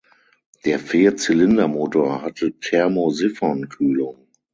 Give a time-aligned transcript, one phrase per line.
[0.65, 4.27] Der Vierzylindermotor hatte Thermosiphonkühlung.